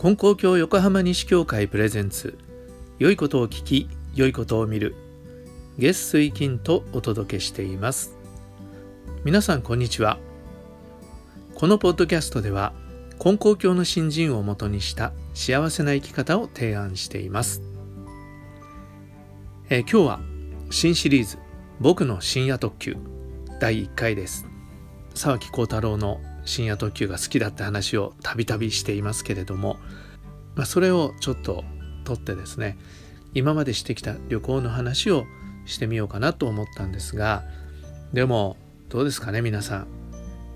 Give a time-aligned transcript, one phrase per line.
[0.00, 2.38] 金光教横浜西教会プレゼンツ。
[3.00, 4.94] 良いことを聞き良いことを見る。
[5.76, 8.16] 月水金とお届けしています。
[9.24, 10.20] 皆さんこんにちは。
[11.56, 12.74] このポッドキャストでは
[13.18, 17.60] 金光教の新人をもとにした幸せな生き方を提案しています、
[19.68, 20.20] えー、今日は
[20.70, 21.38] 新シリーズ
[21.80, 22.96] 僕の深夜特急
[23.60, 24.46] 第1回です。
[25.16, 29.76] 沢木幸太郎の深夜特急が好きだって話をたびたびしていますけれども、
[30.54, 31.62] まあ、それをちょっと
[32.04, 32.78] 取ってですね
[33.34, 35.26] 今までしてきた旅行の話を
[35.66, 37.44] してみようかなと思ったんですが
[38.14, 38.56] でも
[38.88, 39.86] どうですかね皆さん。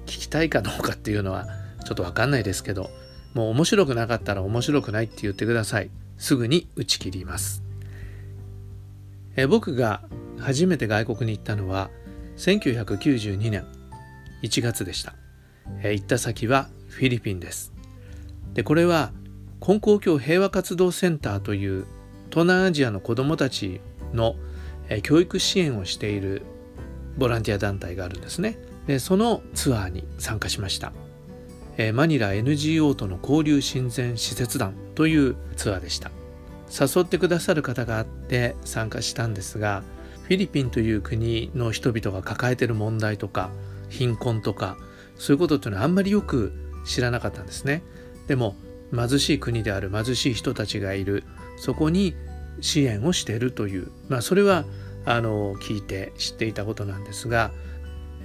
[0.07, 1.47] 聞きたいかどうかっていうのは
[1.85, 2.91] ちょっと分かんないですけど
[3.35, 5.91] もう面白くなかったら面白くないって言ってください。
[6.17, 7.63] すぐに打ち切ります。
[9.37, 10.03] え僕が
[10.39, 11.91] 初めて外国に行ったのは
[12.39, 13.67] 1992年
[14.43, 15.22] 1月でした。
[15.83, 17.73] え行った先はフィリピンです。
[18.55, 19.13] でこれは
[19.67, 21.87] 根高教平和活動センターという
[22.31, 23.81] 東南アジアの子どもたち
[24.13, 24.37] の、
[25.03, 26.43] 教育支援をしている
[27.17, 28.59] ボランティア団体があるんですね。
[28.87, 30.93] でそのツアーに参加しました。
[31.95, 36.11] マニラ NGO との交流親善施設団というツアーでした。
[36.73, 39.83] 誘ってくださる方があって参加したんですが
[40.25, 43.51] フィリピンという国の人々が抱えている問題とか
[43.91, 44.79] 貧困とか
[45.23, 46.53] そういうことっていうのはあんまりよく
[46.85, 47.85] 知らなかったんですね。
[48.27, 48.57] でも
[48.93, 51.23] 貧しい国である貧しい人たちがいる
[51.59, 52.17] そこに
[52.61, 54.65] 支援をしているという、まあ、それは
[55.05, 57.53] あの聞いて知っていたことなんですが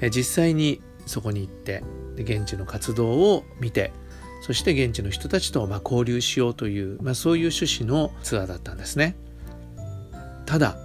[0.10, 1.84] 実際にそこに行って
[2.16, 3.94] 現地の活動を見て
[4.42, 9.16] そして現地の人たちとま交流しようという、まあ、そういう趣旨のツアーだったんですね。
[10.48, 10.76] ただ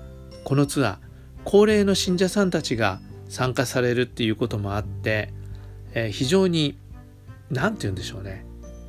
[0.44, 0.98] このツアー
[1.44, 5.32] 高齢の信者さんたちが参加されるっていうこともあって
[5.94, 6.76] えー、非常に
[7.50, 8.44] 何て言うんでしょうね、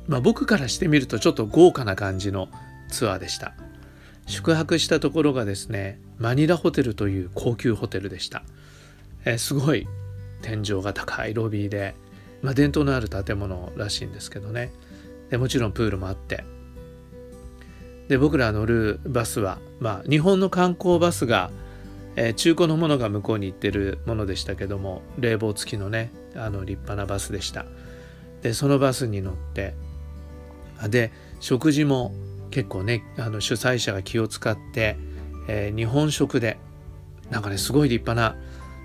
[0.06, 2.48] まあ、僕からしてみるとちょっと豪華な感じの
[2.90, 3.54] ツアーでした。
[4.26, 8.42] 宿泊したところがですねマニラホテルという高級ホテルでした、
[9.26, 9.86] えー、すごい
[10.40, 11.94] 天井が高いロビーで、
[12.42, 14.72] まあ、伝統のある建物らしいんですけどね。
[15.30, 16.44] でもちろんプールもあって。
[18.08, 21.50] で僕ら乗るバスは、まあ、日本の観光バスが、
[22.16, 27.66] えー、中古のものが向こうに行ってるものでしたけども冷房付きのねあの立派なバスでした
[28.42, 29.74] でそのバスに乗って
[30.88, 32.12] で食事も
[32.50, 34.96] 結構ねあの主催者が気を使って、
[35.48, 36.58] えー、日本食で
[37.30, 38.40] なんかねすごい立派な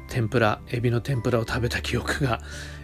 [0.10, 2.42] 天ぷらエビの天ぷらを食べた記憶が、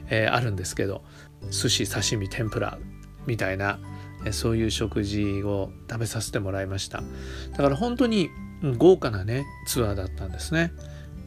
[0.10, 1.04] えー、あるんですけど
[1.50, 2.78] 寿司刺身天ぷら
[3.26, 3.80] みたいな、
[4.26, 7.02] えー、そういう食事を食べさせてもらいました
[7.52, 8.30] だから本当に
[8.78, 10.72] 豪華なねツアーだったんですね。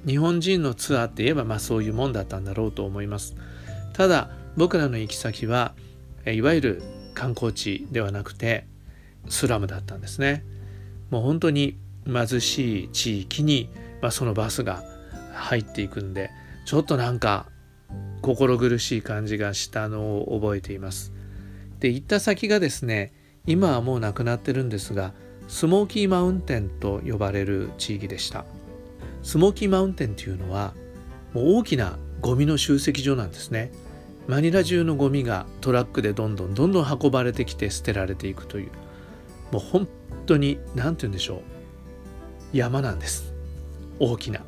[0.08, 3.36] 日本人のツアーって言えばまあそういうもんだったんだろうと思います。
[3.92, 5.74] ただ僕らの行き先は
[6.24, 6.82] いわゆる
[7.14, 8.66] 観光地ではなくて
[9.28, 10.44] スラムだったんですね。
[11.10, 11.76] もう本当に
[12.06, 13.68] 貧しい地域に、
[14.00, 14.82] まあ、そのバスが
[15.34, 16.30] 入っていくんで
[16.64, 17.46] ちょっとなんか
[18.22, 21.12] 心苦しい感じがしたのを覚えています。
[21.80, 23.12] で行った先がですね
[23.46, 25.12] 今はもうなくなってるんですが
[25.48, 28.46] スモーキーマウンテンと呼ばれる地域でした。
[29.22, 30.74] スモーキーマウンテンっていうのは
[31.32, 33.70] もう大きなゴミの集積所なんですね。
[34.26, 38.70] マニラ中のゴミがトラックでどんどんどんどん運ばれてきて捨てられていくという。
[39.52, 39.88] もう本
[40.26, 42.56] 当に何て言うんでしょう。
[42.56, 43.32] 山なんです。
[43.98, 44.40] 大きな。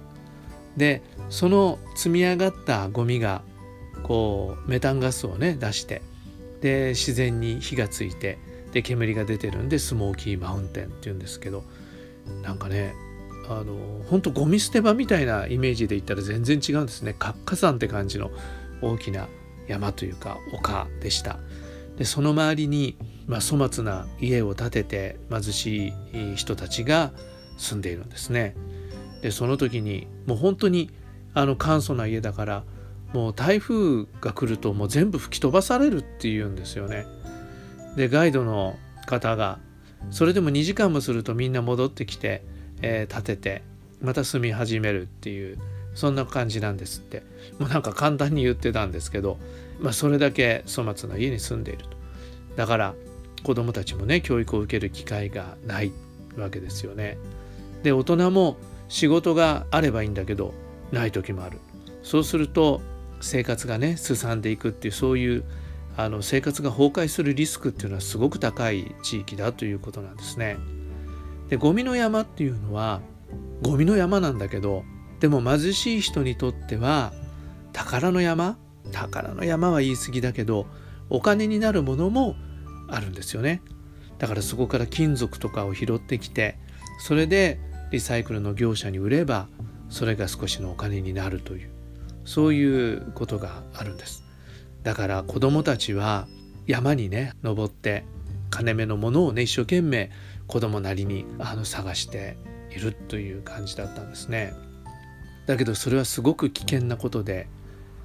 [0.76, 3.42] でその積み上がったゴミが
[4.02, 6.02] こうメタンガスをね出して
[6.60, 8.38] で自然に火がついて
[8.72, 11.64] で煙が出てるんでスモーキーマウンテンっていうんですけど
[12.42, 12.94] なんかね
[13.50, 13.74] あの
[14.08, 17.16] 本当ゴミ捨て場みたいなイメージで言ったら全然違うんですね。
[17.18, 18.30] 活火山って感じの
[18.80, 19.26] 大きな
[19.66, 21.40] 山というか丘でした。
[21.96, 22.96] でその周りに、
[23.26, 27.10] まあ、粗末な家を建てて貧しい人たちが
[27.58, 28.54] 住んでいるんですね。
[29.20, 30.92] でその時にもう本当に
[31.34, 32.64] あの簡素な家だから
[33.12, 37.04] もう台風が来るともう全部吹き飛ばされるっていうんですよね。
[37.96, 38.76] でガイドの
[39.06, 39.58] 方が
[40.10, 42.44] それでも2時間もするとみんな戻ってきて
[42.82, 43.62] えー、建てて
[44.00, 45.58] また住み始めるっていう
[45.94, 47.22] そんな感じなんですって。
[47.58, 49.38] もうなんか簡単に言ってたんですけど、
[49.80, 51.90] まあ、それだけ粗末な家に住んでいると。
[52.56, 52.94] だから
[53.42, 55.92] 子どもたちもね教育を受ける機会がない
[56.36, 57.18] わけですよね。
[57.82, 58.56] で大人も
[58.88, 60.54] 仕事があればいいんだけど
[60.92, 61.58] ない時もある。
[62.02, 62.80] そうすると
[63.20, 65.44] 生活がねすさんでいくっていうそういう
[65.96, 70.56] あの生活が崩壊するリスクっていうのはすごく高い地域だということなんですね。
[71.50, 73.02] でゴミの山っていうのは
[73.62, 74.84] ゴミの山なんだけど
[75.18, 77.12] でも貧しい人にとっては
[77.72, 78.56] 宝の山
[78.92, 80.66] 宝の山は言い過ぎだけど
[81.10, 82.36] お金になるものも
[82.88, 83.62] あるんですよね。
[84.18, 86.58] だからそこから金属とかを拾ってきて
[87.00, 87.58] それで
[87.90, 89.48] リサイクルの業者に売れば
[89.88, 91.70] それが少しのお金になるという
[92.26, 94.22] そういうことがあるんです
[94.82, 96.28] だから子どもたちは
[96.66, 98.04] 山にね登って
[98.50, 100.10] 金目のものをね一生懸命
[100.50, 102.36] 子供なりにあの探して
[102.74, 104.52] いるという感じだったんですね。
[105.46, 107.46] だけどそれはすごく危険なことで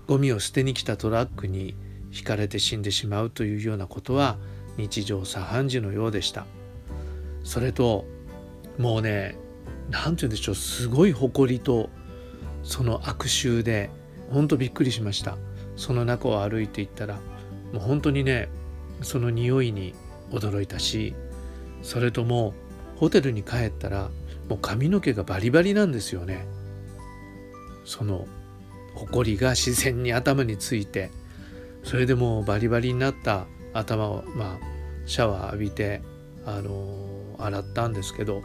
[0.06, 1.76] ゴミを捨てに来たトラックに
[2.12, 4.38] ひかれて死んでしまうというようなことは
[4.78, 6.46] 日常茶飯事のようでした。
[7.44, 8.06] それと
[8.78, 9.36] もうね
[9.90, 11.90] 何て言うんでしょうすごい誇りと
[12.62, 13.90] その悪臭で
[14.30, 15.36] 本当びっくりしました。
[15.78, 17.16] その中を歩いていったら
[17.74, 18.50] もう本当にね
[19.02, 19.96] その匂いに
[20.30, 21.16] 驚いたし
[21.86, 22.54] それとも
[22.98, 24.10] ホテルに帰ったら
[24.50, 26.46] もう髪の毛がバリバリなんですよね。
[27.86, 28.28] その
[28.96, 31.12] 埃が自然に頭について。
[31.84, 34.66] それでもうバリバリになった頭をまあ
[35.06, 36.02] シャワー浴びて
[36.44, 38.42] あの洗ったんですけど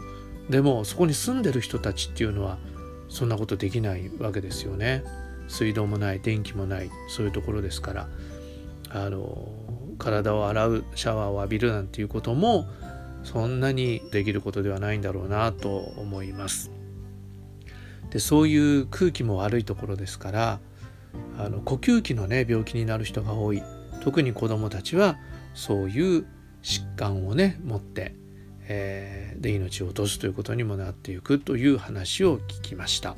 [0.51, 2.59] でもそこに住んでる人たちっていうのは
[3.09, 5.03] そんなことできないわけですよね。
[5.49, 8.09] 水道もない電気もないそういうところですから。
[8.93, 9.49] あの
[9.99, 12.67] 体を洗うシャワーを浴びるなんていうことも
[13.25, 16.71] そんなにできることではないんだろうなと思います。
[18.11, 20.61] でそういう空気も悪いところですから
[21.39, 23.63] あの呼吸器のね病気になる人が多い
[24.03, 25.17] 特に子どもたちは
[25.55, 26.27] そういう
[26.63, 28.15] 疾患をね持って、
[28.67, 33.17] えー、で命を落とすということにもなっていくという話を聞きました。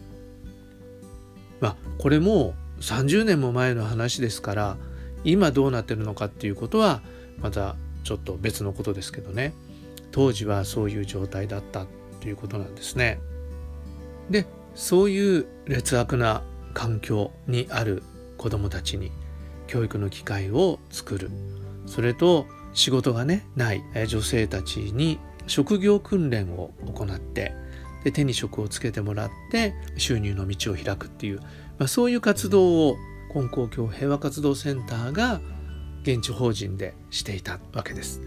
[1.60, 4.76] まあこれも30年も前の話ですから
[5.24, 7.00] 今どうなってるのかっていうことは
[7.40, 9.52] またちょっと別のことですけどね
[10.12, 11.86] 当時はそういう状態だった
[12.20, 13.20] ということなんですね。
[14.30, 16.42] でそういう劣悪な
[16.72, 18.02] 環境にある
[18.38, 19.10] 子どもたちに
[19.66, 21.30] 教育の機会を作る
[21.86, 27.54] それと仕事がねない女性たちに職業訓練を行って
[28.04, 31.40] で手に職をつけてもらって収入の道を開くっていう、
[31.78, 32.96] まあ、そういう活動を
[33.32, 35.40] 金光教平和活動センターが
[36.02, 38.20] 現地法人でしていたわけです。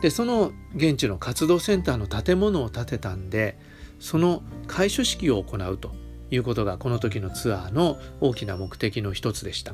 [0.00, 3.58] でその現地の活動センターの建物を建てたんで
[3.98, 5.92] その開所式を行うと
[6.30, 9.72] いうことがこの時のツアーの大きな目的の一つでした。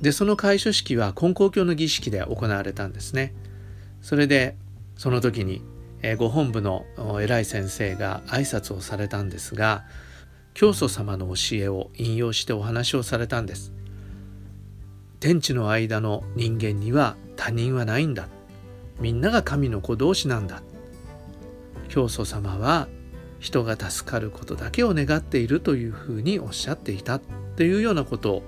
[0.00, 3.34] でその開所式は金光教の儀式で行われたんですね。
[4.02, 4.56] それで
[4.96, 5.62] その時に
[6.18, 6.84] ご本部の
[7.20, 9.84] 偉い先生が挨拶をされたんですが
[10.54, 13.72] 教祖様の教えを引用してお話をされたんです。
[15.20, 18.28] 天地の間の人間には他人はないんだ
[19.00, 20.62] みんなが神の子同士なんだ
[21.88, 22.88] 教祖様は
[23.38, 27.20] 人が助かることだけを願っているというふうにおっしゃっていた
[27.56, 28.42] というようなことを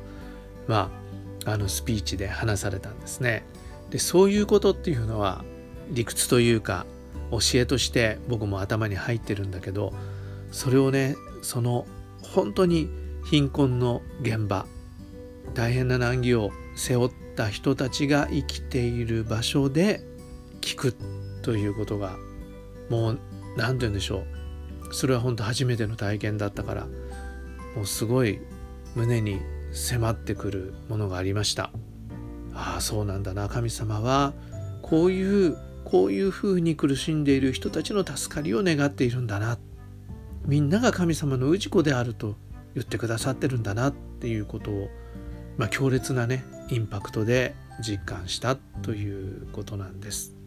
[0.66, 0.90] ま
[1.46, 3.44] ああのスピーチで話されたんですね。
[3.90, 5.44] でそういうことっていうのは
[5.90, 6.84] 理屈というか
[7.30, 9.92] 教えとして僕も頭に入ってるんだけど
[10.52, 11.86] それをねその
[12.22, 12.90] 本当に
[13.24, 14.66] 貧困の現場
[15.54, 20.02] 大変な難儀を背負った人たちが生きている場所で
[20.60, 20.94] 聞く
[21.42, 22.16] ということが
[22.90, 23.18] もう
[23.56, 24.24] 何て言うんでしょ
[24.90, 24.94] う。
[24.94, 26.86] それは本当初めての体験だったから
[27.76, 28.40] もうすごい
[28.94, 29.40] 胸に
[29.72, 31.70] 迫ってくるものがありました。
[32.54, 33.48] ああそうなんだな。
[33.48, 34.32] 神様は
[34.82, 39.58] こういうこういうふうに苦しんでいる人たちの助かりを願っているんだな。
[40.46, 42.36] みんなが神様の氏子であると
[42.74, 44.88] 言ってくださってるんだなっていうことを、
[45.56, 50.37] まあ、強烈なねインパクトで実感したということなんです。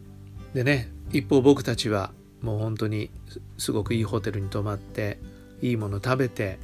[0.54, 3.10] でね一方僕たちはもう本当に
[3.58, 5.18] すごくいいホテルに泊まって
[5.60, 6.58] いいもの食べて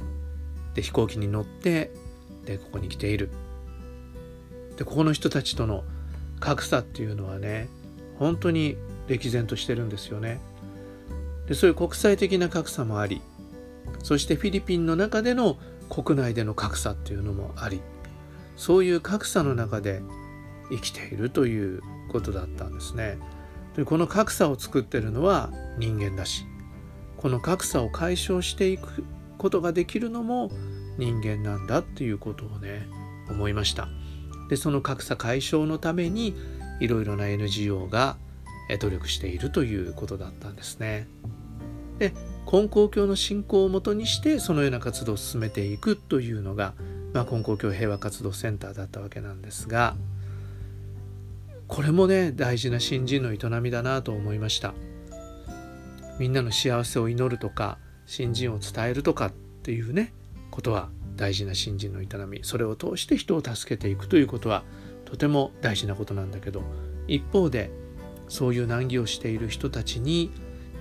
[0.73, 1.91] で飛行機に乗って
[2.45, 3.29] でここに来ている
[4.77, 5.83] でここの人たちとの
[6.39, 7.67] 格差っていうのはね
[8.17, 8.77] 本当に
[9.07, 10.39] 歴然としてるんですよね
[11.47, 13.21] でそういう国際的な格差もあり
[14.03, 15.57] そしてフィリピンの中での
[15.89, 17.81] 国内での格差っていうのもあり
[18.55, 20.01] そういう格差の中で
[20.69, 21.81] 生きているという
[22.11, 23.17] ことだったんですね。
[23.79, 26.45] でこの格差を作ってるのは人間だし。
[27.19, 29.03] この格差を解消していく
[29.37, 30.51] ことができるのも
[30.97, 32.87] 人間なんだっていうことをね
[33.29, 33.89] 思いました。
[34.49, 36.33] でその格差解消のために
[36.79, 38.15] いろいろな NGO が
[38.79, 41.09] 努力しているということだったんですね。
[41.99, 42.13] で
[42.49, 46.73] 根高教の信仰をもとにしてそのような活動を進めていくというのが、
[47.13, 49.97] まあ、根高教平和活動センターだったわけなんですが
[51.69, 54.73] これもね大事な新人の営みだなと思いました。
[56.19, 60.13] みんなの幸せを祈るとか新人を伝えるとかっていうね
[60.51, 62.39] ことは大事な新人の営み。
[62.43, 64.63] それを通して人を助けていくということは
[65.05, 66.63] とても大事なことなんだけど
[67.07, 67.71] 一方で
[68.27, 70.31] そういう難儀をしている人たちに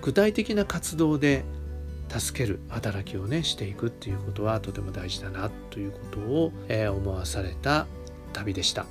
[0.02, 1.44] 具体的な活動で
[2.08, 7.86] 助ける働きをねしていくっていうことはとても大事だなということを、えー、思わされた
[8.32, 8.86] 旅でした、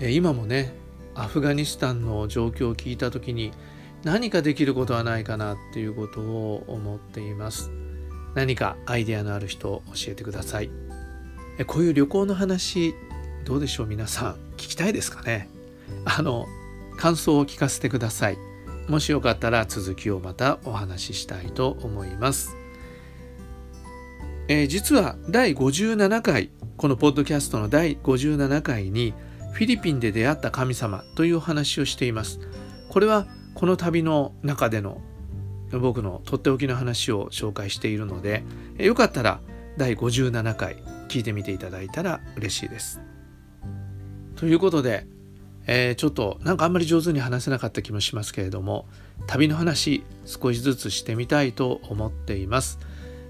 [0.00, 0.72] 今もね
[1.14, 3.52] アフガニスタンの状況を聞いた時に
[4.04, 7.72] 何かできることはないかなっていうことを思っています。
[8.34, 10.70] 何かアイデアのある人を教えてください。
[11.66, 12.94] こういう旅行の話
[13.44, 14.34] どうでしょう皆さん。
[14.56, 15.48] 聞きたいですかね。
[16.04, 16.46] あの
[16.98, 18.38] 感想を聞かせてください。
[18.88, 22.56] もしよかったら続きをまたお話ししたいと思います。
[24.46, 29.12] えー、実は第57回このポッドキャストの第57回に
[29.52, 32.40] フィリピンで出会った神様という話をしています。
[32.88, 35.00] これはこの旅の中での
[35.72, 38.42] 僕のとっておきの話を紹介しているので
[38.78, 39.40] よかったら
[39.76, 43.00] 第57回聞いてみていただいたら嬉しいです。
[44.36, 45.06] ということで
[45.70, 48.86] えー、ちょっとなんかあんまり上手に話せなかった気もしますけれども
[49.26, 52.78] 旅の話少しずつしてみたいと思っています、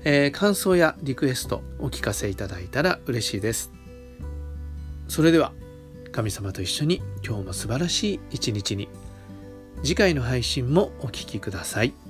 [0.04, 3.72] えー、感想やリクエストお聞かせいただいたら嬉しいです
[5.08, 5.52] それでは
[6.12, 8.88] 神様と一緒に今日も素晴らしい一日に
[9.82, 12.07] 次回の配信もお聴きください。